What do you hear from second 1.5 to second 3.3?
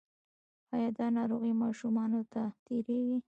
ماشومانو ته تیریږي؟